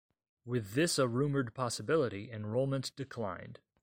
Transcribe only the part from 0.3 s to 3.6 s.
With this a rumored possibility, enrollment declined.